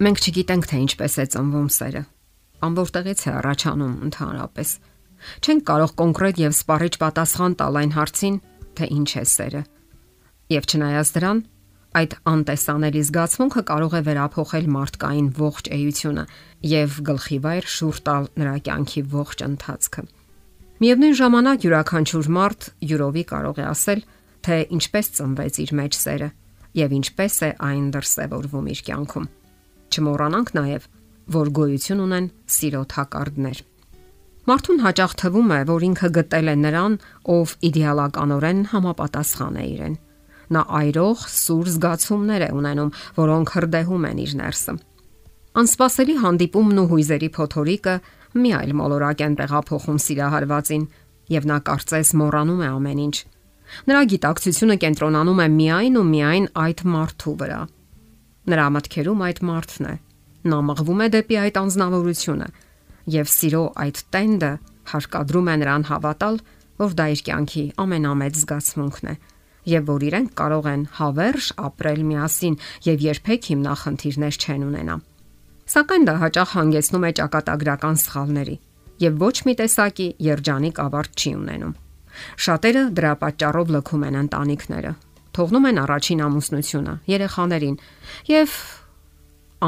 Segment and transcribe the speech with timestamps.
[0.00, 2.00] Մենք չգիտենք թե ինչպես է ծնվում սերը։
[2.64, 4.70] Ամորտեղից է առաջանում ընդհանրապես։
[5.44, 8.38] Չենք կարող կոնկրետ եւ սպառիչ պատասխան տալ այն հարցին,
[8.80, 9.60] թե ինչ է սերը։
[10.56, 11.42] Եվ չնայած դրան,
[12.00, 16.24] այդ անտեսանելի զգացմունքը կարող է վերափոխել մարդկային ողջ էությունը
[16.70, 20.06] եւ գլխիվայր շուրջ տալ նրա կյանքի ողջ ընթացքը։
[20.80, 24.00] Միևնույն ժամանակ յուրաքանչյուր մարդ յուրովի կարող է ասել,
[24.48, 26.30] թե ինչպես ծնվեց իր մեջ սերը
[26.80, 29.28] եւ ինչպես է այն դրսևորվում իր կյանքում։
[29.90, 30.86] Չմոռանանք նաեւ,
[31.34, 33.64] որ գոյություն ունեն սիրո թակարդներ։
[34.50, 36.94] Մարդուն հաճախ թվում է, որ ինքը գտել է նրան,
[37.34, 39.98] ով իդեալականորեն համապատասխան է իրեն
[40.50, 44.72] նա այրող սուր զգացումներ է ունենում, որոնք հրդեհում են իր ներսը։
[45.60, 47.94] Անսպասելի հանդիպումն ու հույզերի փոթորիկը
[48.40, 50.84] մի այլ մոլորակ են տեղափոխում սիրահարվածին,
[51.30, 53.16] եւ նա կարծես մոռանում է ամեն ինչ։
[53.90, 57.60] Նրա գիտակցությունը կենտրոնանում է միայն ու միայն այդ մարդու վրա։
[58.50, 59.94] Նրա մտքերում այդ մարդն է։
[60.50, 62.48] Նա մղվում է դեպի այդ անznավորությունը
[63.14, 64.52] եւ սիրո այդ տենդը
[64.90, 66.40] հարկադրում է նրան հավատալ,
[66.80, 69.14] որ դա իր կյանքի ամենամեծ զգացմունքն է
[69.70, 72.56] եւ որ իրենք կարող են հավերժ ապրել միասին
[72.86, 74.96] եւ երբեք հիմնախնդիրներ չեն ունենա։
[75.70, 78.56] Սակայն դա հաճախ հանգեցնում է ճակատագրական սխալների
[79.04, 81.76] եւ ոչ մի տեսակի երջանիկ ավարտ չի ունենում։
[82.44, 84.92] Շատերը դրա պատճառով լքում են ընտանիքները,
[85.36, 87.76] թողնում են առաջին ամուսնությունը, երեխաներին
[88.30, 88.54] եւ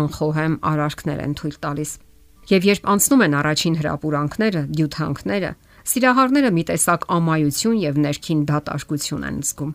[0.00, 1.90] անխոհեմ արարքներ են թույլ տալիս։
[2.50, 5.50] Եվ երբ անցնում են առաջին հրապուրանքները, դյութանքները,
[5.90, 9.72] Սիրահարները մի տեսակ ամայություն եւ ներքին դատարկություն են զգում։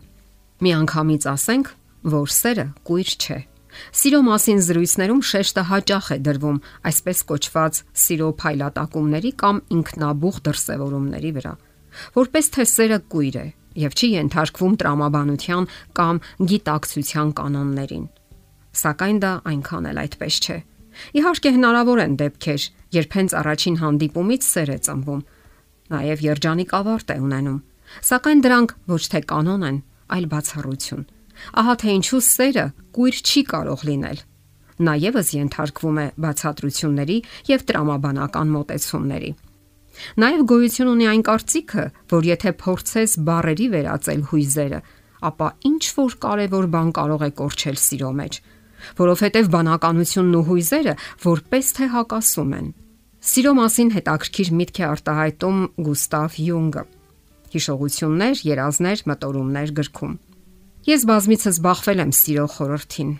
[0.62, 1.70] Մի անգամից ասենք,
[2.14, 3.38] որ սերը կույր չէ։
[4.00, 11.52] Սիրո մասին զրույցներում շեշտը հաճախ է դրվում այսպես կոչված սիրո փայլատակումների կամ ինքնաբուխ դրսևորումների վրա,
[12.16, 13.46] որպես թե սերը կույր է
[13.82, 16.20] եւ չի ենթարկվում տրամաբանության կամ
[16.52, 18.06] գիտակցության կանոններին։
[18.76, 20.58] Սակայն դա այնքան էլ այդպես չէ։
[21.16, 22.62] Իհարկե հնարավոր են դեպքեր,
[22.96, 25.20] երբ հենց առաջին հանդիպումից սեր է ծնվում,
[25.96, 27.58] նաև երջանիկ ավարտ է ունենում։
[28.06, 29.78] Սակայն դրանք ոչ թե կանոն են,
[30.16, 31.04] այլ բացառություն։
[31.60, 34.22] Ահա թե ինչու սերը կույր չի կարող լինել։
[34.76, 37.18] Նա եւս ենթարկվում է բացատրությունների
[37.48, 39.30] եւ տրամաբանական մոտեցումների։
[40.22, 44.80] Նաև գոյություն ունի այն կարծիքը, որ եթե փորձես բարերի վերածել հույզերը,
[45.30, 48.40] ապա ինչ որ կարևոր բան կարող է կորչել սիրո մեջ,
[49.00, 50.94] որովհետև բանականությունն ու հույզերը
[51.26, 52.68] որպես թե հակասում են։
[53.26, 56.82] Սիրո մասին հետաքրքիր միտք է արտահայտում Գուստավ Յունգը։
[57.56, 60.12] Հիշողություններ, երազներ, մտորումներ գրքում։
[60.86, 63.10] Ես բազմիցս զբաղվել եմ սիրո խորհրդին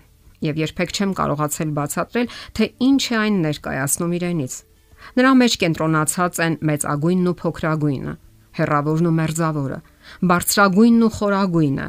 [0.47, 4.57] եւ երբեք չեմ կարողացել բացատրել, թե ինչ է այն ներկայացնում իրենից։
[5.17, 8.13] Նրա մեջ կենտրոնացած են մեծագույնն ու փոքրագույնը,
[8.57, 9.79] հերավորն ու մերձավորը,
[10.31, 11.89] բարձրագույնն ու խորագույնը,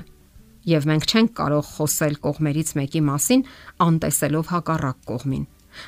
[0.67, 3.43] եւ մենք չենք կարող խոսել կողմերից մեկի մասին
[3.87, 5.45] անտեսելով հակառակ կողմին։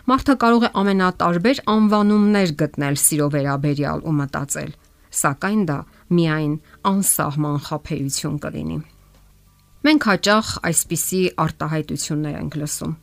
[0.09, 4.71] Մարդը կարող է ամենատարբեր անվանումներ գտնել սիրո վերաբերյալ ու մտածել,
[5.19, 5.77] սակայն դա
[6.19, 6.53] միայն
[6.89, 8.79] անսահման խափեություն կլինի։
[9.79, 12.93] Մենք հաճախ այսպիսի արտահայտություններ ենք լսում.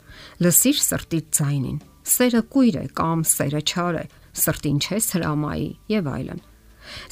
[0.45, 4.05] լսիր սրտի ձայնին, սերը կույր է կամ սերը չար է,
[4.43, 6.43] սրտին չես հրամայի եւ այլն։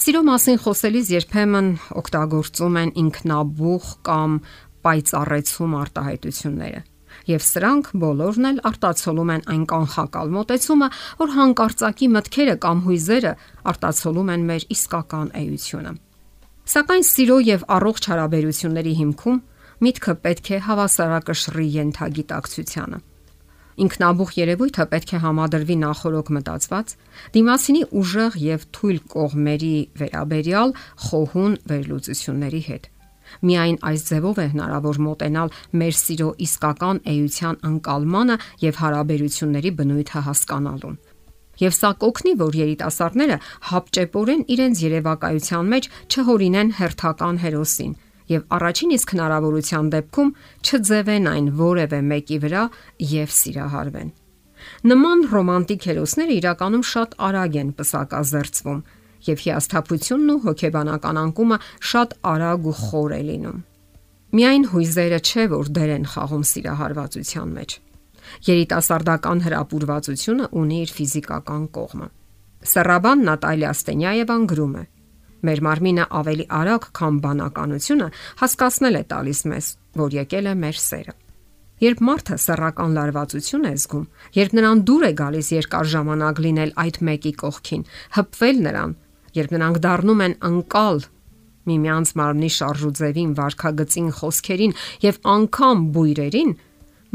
[0.04, 1.68] Սիրո մասին խոսելիս երբեմն
[2.00, 4.36] օգտագործում են ինքնաբուխ կամ
[4.84, 6.82] պայծառեցում արտահայտությունները
[7.30, 10.88] եւ սրանք բոլորն էլ արտացոլում են այն կանխակալ մոտեցումը,
[11.20, 13.32] որ հանկարծակի մտքերը կամ հույզերը
[13.72, 15.94] արտացոլում են մեր իսկական էությունը։
[16.74, 19.40] Սակայն սիրո եւ առողջ հարաբերությունների հիմքում
[19.84, 22.98] միտքը պետք է հավասարակշռի ենթագիտակցությանը։
[23.74, 26.92] Ինքնաբուխ երևույթը պետք է համադրվի նախորոք մտածված
[27.34, 29.70] դիմասինի ուժեղ եւ թույլ կողմերի
[30.02, 30.74] վերաբերյալ
[31.06, 32.86] խոհուն վերլուծությունների հետ։
[33.50, 40.96] Միայն այս ձևով է հնարավոր մոտենալ մեր սիրո իսկական էության անկալմանը եւ հարաբերությունների բնույթը հասկանալուն։
[41.64, 43.36] Եվ սա կօգնի, որ երիտասարդները
[43.74, 47.94] հապճեպորեն իրենց երևակայության մեջ չհորինեն հերթական հերոսին
[48.30, 50.30] եւ առաջին իսկ հնարավորության դեպքում
[50.64, 52.62] չձևեն այն որևէ մեկի վրա
[53.14, 54.12] եւ սիրահարվեն։
[54.88, 58.80] Նման ռոմանտիկ հերոսները իրականում շատ արագ են պսակազերծվում
[59.28, 61.58] եւ հիասթափությունն ու հոգեբանական անկումը
[61.90, 63.58] շատ արագ ու խոր է լինում։
[64.34, 67.76] Միայն հույզերը չէ, որ դեր են խաղում սիրահարվածության մեջ։
[68.48, 72.08] Երիտասարդական հրապուրվածությունը ունի իր ֆիզիկական կողմը։
[72.64, 74.84] Սեռաբան Նատալիա Ստենյաևան գրում է.
[75.44, 78.08] Մեր մարմինը ավելի արագ, քան բանականությունը
[78.40, 79.66] հասկացնել է տալիս մեզ,
[80.00, 81.14] որ եկել է մեր սերը։
[81.84, 84.04] Երբ մարդը սեռական լարվածություն է զգում,
[84.38, 87.82] երբ նրան դուր է գալիս երկար ժամանակ լինել այդ մեկի կողքին,
[88.14, 88.94] հպվել նրան,
[89.34, 91.02] երբ նրանք դառնում են անկալ
[91.64, 96.54] միմյանց մարմնի շարժուձևին, վարքագծին, խոսքերին եւ անգամ բույրերին,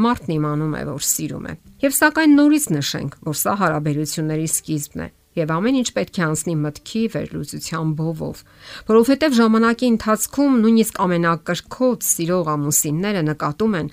[0.06, 1.54] մարդն իմանում է, որ սիրում է։
[1.86, 5.10] Եվ սակայն նորից նշենք, որ սա հարաբերությունների սկիզբն է
[5.40, 8.42] եւ ամեն ինչ պետք է անցնի մտքի վերլուծության բովով,
[8.90, 13.92] որովհետեւ ժամանակի ընթացքում նույնիսկ ամենակրկոտ սիրող ամուսինները նկատում են,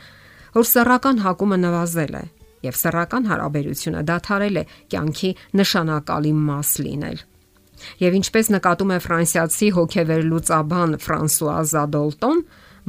[0.57, 2.25] որ սեռական հակումը նվազել է
[2.67, 7.19] եւ սեռական հարաբերությունը դադարել է կյանքի նշանակալի մաս լինել։
[8.01, 12.41] Եվ ինչպես նկատում է ֆրանսիացի հոգեվերլուծաբան Ֆրանսուଆ Զադոլտոն,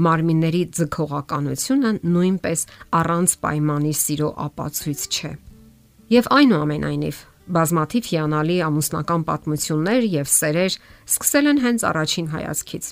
[0.07, 2.63] մարմինների ձգողականությունը նույնպես
[3.01, 5.31] առանց պայմանի սիրո ապացույց չէ։
[6.13, 7.17] Եվ այնուամենայնիվ,
[7.57, 10.73] բազմաթիվ հիանալի ամուսնական պատմություններ եւ սերեր
[11.07, 12.89] սկսել են հենց առաջին հայացքից։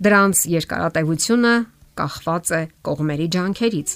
[0.00, 1.54] Դրանց երկարատևությունը
[2.00, 3.90] կախված է կողմերի ջանքերից,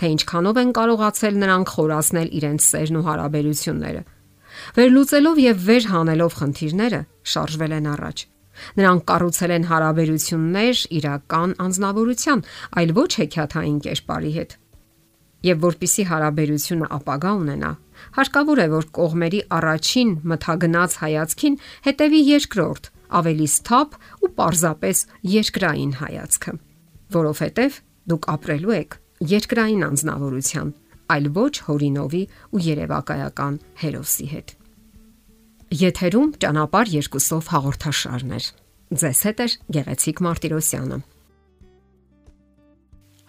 [0.00, 4.02] թե ինչքանով են կարողացել նրանք խորացնել իրենց սերն ու հարաբերությունները։
[4.76, 7.00] Վերլուծելով եւ վեր հանելով խնդիրները,
[7.30, 8.28] շարժվել են առաջ
[8.78, 12.42] Նրանք կառուցել են հարաբերություններ իրական անznավորության,
[12.80, 14.56] այլ ոչ հեքիաթային կերպարի հետ։
[15.46, 17.70] Եվ որpիսի հարաբերությունը ապագա ունենա,
[18.16, 21.56] հարկավոր է, որ կողմերի առաջին մթագնած հայացքին
[21.86, 22.90] հետևի երկրորդ,
[23.20, 25.02] ավելի սթափ ու պարզապես
[25.34, 26.52] երկրային հայացքը,
[27.16, 27.78] որովհետև
[28.10, 28.96] դուք ապրելու եք
[29.30, 30.72] երկրային անznավորության,
[31.10, 32.22] այլ ոչ հորինովի
[32.54, 34.54] ու երևակայական հերոսի հետ։
[35.80, 38.40] Եթերում ճանապար երկուսով հաղորդաշարն է։
[39.00, 39.46] Ձեզ հետ է
[39.76, 40.98] Գեղեցիկ Մարտիրոսյանը։